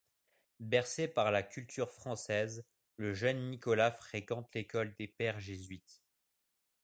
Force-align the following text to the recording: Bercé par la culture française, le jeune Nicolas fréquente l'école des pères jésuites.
Bercé 0.61 1.07
par 1.07 1.29
la 1.29 1.43
culture 1.43 1.91
française, 1.91 2.65
le 2.95 3.13
jeune 3.13 3.51
Nicolas 3.51 3.91
fréquente 3.91 4.49
l'école 4.55 4.95
des 4.95 5.07
pères 5.07 5.39
jésuites. 5.39 6.01